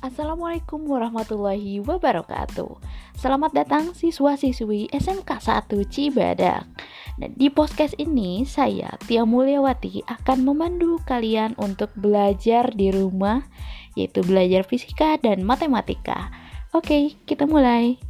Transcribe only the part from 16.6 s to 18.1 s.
Oke kita mulai.